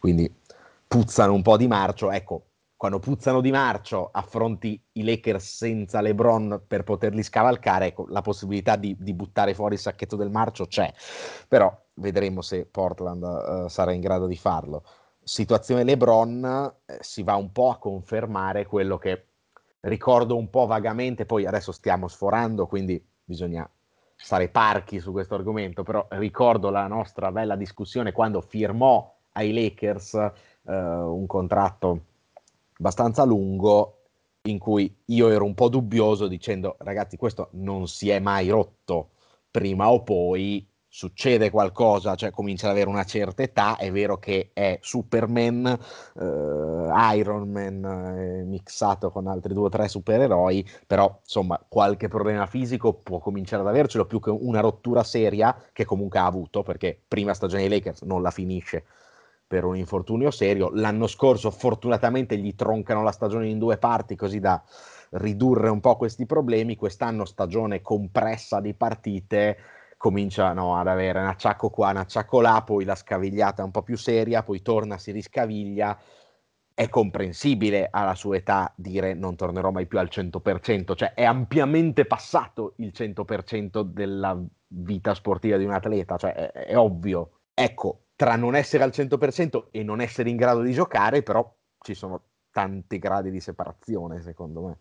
[0.00, 0.32] quindi
[0.86, 2.10] puzzano un po' di marcio.
[2.10, 2.47] Ecco,
[2.78, 8.76] quando puzzano di marcio affronti i Lakers senza LeBron per poterli scavalcare, ecco, la possibilità
[8.76, 10.94] di, di buttare fuori il sacchetto del marcio c'è,
[11.48, 14.84] però vedremo se Portland uh, sarà in grado di farlo.
[15.20, 19.26] Situazione LeBron eh, si va un po' a confermare quello che
[19.80, 23.68] ricordo un po' vagamente, poi adesso stiamo sforando, quindi bisogna
[24.14, 30.12] stare parchi su questo argomento, però ricordo la nostra bella discussione quando firmò ai Lakers
[30.12, 32.02] uh, un contratto
[32.78, 33.94] abbastanza lungo
[34.42, 39.10] in cui io ero un po' dubbioso dicendo ragazzi questo non si è mai rotto.
[39.50, 44.50] Prima o poi succede qualcosa, cioè comincia ad avere una certa età, è vero che
[44.54, 51.62] è Superman, eh, Iron Man eh, mixato con altri due o tre supereroi, però insomma
[51.68, 56.26] qualche problema fisico può cominciare ad avercelo più che una rottura seria che comunque ha
[56.26, 58.84] avuto, perché prima stagione dei Lakers non la finisce
[59.48, 60.70] per un infortunio serio.
[60.74, 64.62] L'anno scorso fortunatamente gli troncano la stagione in due parti così da
[65.12, 66.76] ridurre un po' questi problemi.
[66.76, 69.56] Quest'anno stagione compressa di partite
[69.96, 73.82] cominciano ad avere un acciacco qua, un acciacco là, poi la scavigliata è un po'
[73.82, 75.98] più seria, poi torna, si riscaviglia.
[76.74, 82.04] È comprensibile alla sua età dire non tornerò mai più al 100%, cioè è ampiamente
[82.04, 87.30] passato il 100% della vita sportiva di un atleta, cioè è, è ovvio.
[87.52, 91.94] Ecco, tra non essere al 100% e non essere in grado di giocare, però ci
[91.94, 94.76] sono tanti gradi di separazione, secondo me.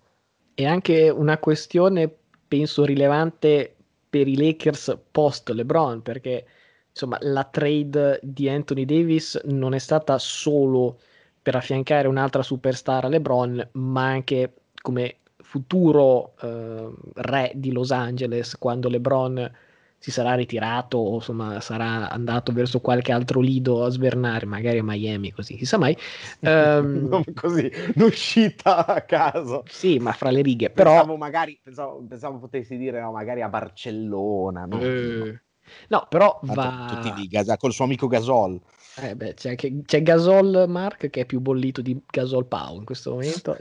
[0.56, 2.12] E anche una questione,
[2.48, 3.76] penso, rilevante
[4.10, 6.48] per i Lakers post LeBron, perché
[6.90, 11.00] insomma la trade di Anthony Davis non è stata solo
[11.40, 18.58] per affiancare un'altra superstar a LeBron, ma anche come futuro eh, re di Los Angeles
[18.58, 19.52] quando LeBron
[20.00, 24.84] si sarà ritirato o insomma sarà andato verso qualche altro lido a svernare, magari a
[24.84, 25.98] Miami, così, si sa mai.
[26.48, 29.64] Um, non così, un'uscita a caso.
[29.68, 30.92] Sì, ma fra le righe, però...
[30.92, 34.80] Pensavo magari, pensavo, pensavo potessi dire no, magari a Barcellona, no?
[34.80, 35.42] Eh,
[35.90, 36.86] no però va...
[37.02, 38.60] Tutti lì, col suo amico Gasol.
[39.00, 42.86] Eh beh, c'è, anche, c'è Gasol Mark che è più bollito di Gasol Pau in
[42.86, 43.56] questo momento,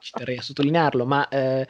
[0.00, 1.66] ci terrei a sottolinearlo, ma eh,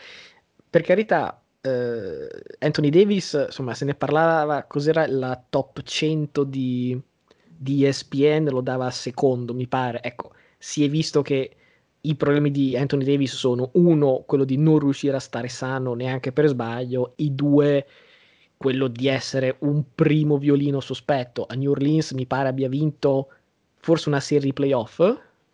[0.68, 7.00] per carità, eh, Anthony Davis, insomma, se ne parlava, cos'era la top 100 di,
[7.46, 10.02] di ESPN, lo dava secondo, mi pare.
[10.02, 11.56] Ecco, si è visto che
[12.00, 16.32] i problemi di Anthony Davis sono uno, quello di non riuscire a stare sano neanche
[16.32, 17.86] per sbaglio, i due,
[18.56, 21.46] quello di essere un primo violino sospetto.
[21.48, 23.28] A New Orleans mi pare abbia vinto
[23.76, 25.00] forse una serie playoff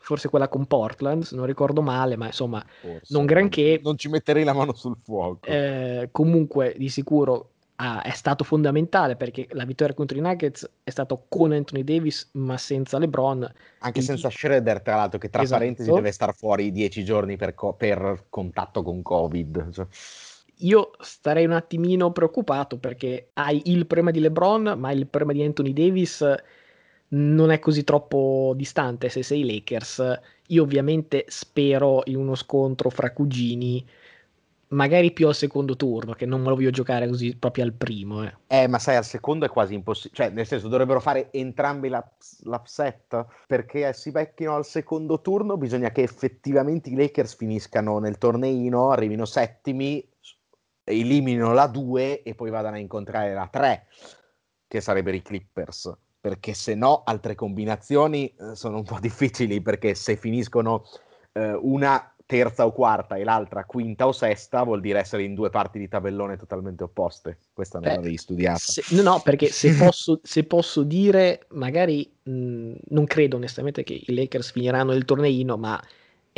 [0.09, 3.79] forse quella con Portland, se non ricordo male, ma insomma, forse, non granché.
[3.83, 5.47] Non ci metterei la mano sul fuoco.
[5.47, 10.89] Eh, comunque, di sicuro ah, è stato fondamentale perché la vittoria contro i Nuggets è
[10.89, 13.53] stata con Anthony Davis, ma senza LeBron.
[13.81, 15.61] Anche senza Schroeder, tra l'altro, che tra esatto.
[15.61, 19.71] parentesi deve stare fuori dieci giorni per, co- per contatto con Covid.
[19.73, 19.87] Cioè
[20.63, 25.45] io starei un attimino preoccupato perché hai il problema di LeBron, ma il problema di
[25.45, 26.25] Anthony Davis
[27.11, 30.21] non è così troppo distante se sei Lakers.
[30.49, 33.87] Io ovviamente spero in uno scontro fra cugini,
[34.69, 38.25] magari più al secondo turno, che non me lo voglio giocare così proprio al primo.
[38.25, 40.15] Eh, eh ma sai, al secondo è quasi impossibile.
[40.15, 45.91] Cioè, nel senso, dovrebbero fare entrambi l'ups- l'upset, perché si becchino al secondo turno bisogna
[45.91, 50.07] che effettivamente i Lakers finiscano nel torneino, arrivino settimi,
[50.85, 53.87] eliminino la 2 e poi vadano a incontrare la 3,
[54.67, 59.95] che sarebbero i Clippers perché se no altre combinazioni eh, sono un po' difficili perché
[59.95, 60.85] se finiscono
[61.33, 65.49] eh, una terza o quarta e l'altra quinta o sesta vuol dire essere in due
[65.49, 67.39] parti di tabellone totalmente opposte.
[67.55, 68.59] Questa non l'avevi studiata.
[68.59, 74.03] Se, no, no, perché se posso, se posso dire, magari mh, non credo onestamente che
[74.07, 75.83] i Lakers finiranno il torneino, ma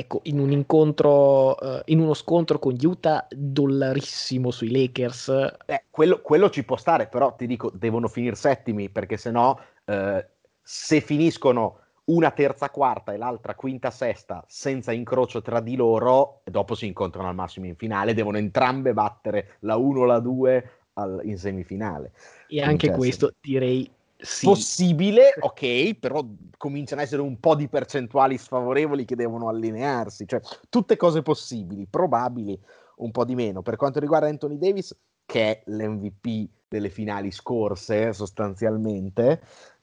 [0.01, 5.29] ecco, in un incontro, uh, in uno scontro con Utah, dollarissimo sui Lakers.
[5.67, 9.59] Eh, quello, quello, ci può stare, però ti dico, devono finire settimi, perché se no,
[9.85, 10.25] uh,
[10.61, 16.75] se finiscono una terza quarta e l'altra quinta sesta senza incrocio tra di loro, dopo
[16.75, 21.21] si incontrano al massimo in finale, devono entrambe battere la 1 o la 2 al,
[21.25, 22.13] in semifinale.
[22.49, 23.89] E anche questo direi
[24.23, 24.47] sì.
[24.47, 26.25] possibile, ok, però
[26.57, 31.87] cominciano ad essere un po' di percentuali sfavorevoli che devono allinearsi, cioè tutte cose possibili,
[31.89, 32.59] probabili,
[32.97, 33.63] un po' di meno.
[33.63, 39.41] Per quanto riguarda Anthony Davis, che è l'MVP delle finali scorse sostanzialmente,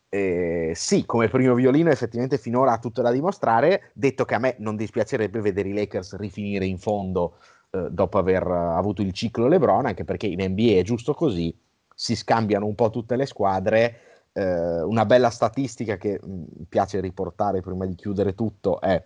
[0.10, 4.56] eh, sì, come primo violino effettivamente finora ha tutto da dimostrare, detto che a me
[4.60, 7.38] non dispiacerebbe vedere i Lakers rifinire in fondo
[7.72, 11.56] eh, dopo aver avuto il ciclo LeBron, anche perché in NBA è giusto così,
[11.94, 14.00] si scambiano un po' tutte le squadre
[14.34, 19.04] eh, una bella statistica che mi mm, piace riportare prima di chiudere tutto è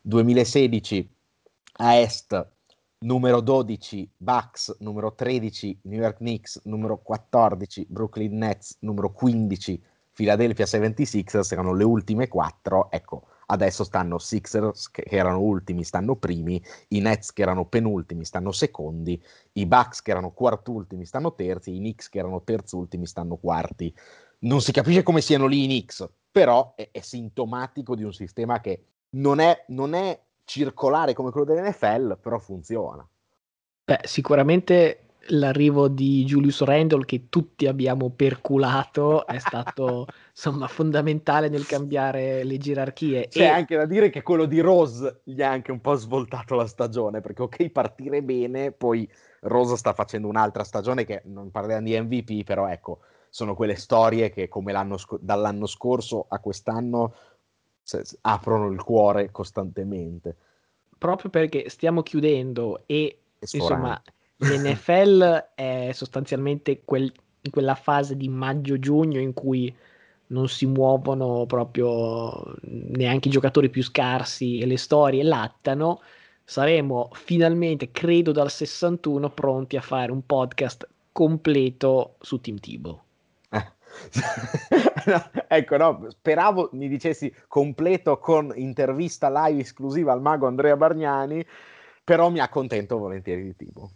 [0.00, 1.16] 2016
[1.76, 2.52] a Est
[3.04, 10.64] numero 12 Bucks, numero 13 New York Knicks, numero 14 Brooklyn Nets, numero 15 Philadelphia
[10.64, 17.00] 76ers, erano le ultime quattro, ecco, adesso stanno Sixers che erano ultimi, stanno primi, i
[17.00, 19.20] Nets che erano penultimi stanno secondi,
[19.52, 23.94] i Bucks che erano quartultimi stanno terzi, i Knicks che erano terzultimi stanno quarti
[24.44, 28.60] non si capisce come siano lì in X, però è, è sintomatico di un sistema
[28.60, 33.06] che non è, non è circolare come quello dell'NFL, però funziona.
[33.84, 41.66] Beh, sicuramente l'arrivo di Julius Randall che tutti abbiamo perculato è stato insomma fondamentale nel
[41.66, 43.28] cambiare le gerarchie.
[43.28, 43.46] C'è e...
[43.46, 47.20] anche da dire che quello di Rose gli ha anche un po' svoltato la stagione
[47.20, 49.08] perché ok partire bene, poi
[49.40, 53.00] Rose sta facendo un'altra stagione che non parliamo di MVP, però ecco,
[53.34, 57.14] sono quelle storie che come sc- dall'anno scorso a quest'anno
[57.82, 60.36] se, aprono il cuore costantemente.
[60.96, 64.00] Proprio perché stiamo chiudendo e insomma
[64.36, 69.74] l'NFL è sostanzialmente quel, in quella fase di maggio-giugno in cui
[70.28, 76.02] non si muovono proprio neanche i giocatori più scarsi e le storie lattano,
[76.44, 83.03] saremo finalmente, credo dal 61, pronti a fare un podcast completo su Team Tibo.
[85.06, 91.44] no, ecco, no, speravo mi dicessi completo con intervista live esclusiva al mago Andrea Bargnani,
[92.02, 93.90] però mi accontento volentieri di tipo.